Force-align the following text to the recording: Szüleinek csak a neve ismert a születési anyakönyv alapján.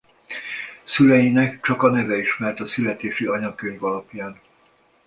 Szüleinek 0.83 1.61
csak 1.61 1.81
a 1.83 1.89
neve 1.89 2.17
ismert 2.17 2.59
a 2.59 2.65
születési 2.65 3.25
anyakönyv 3.25 3.83
alapján. 3.83 4.39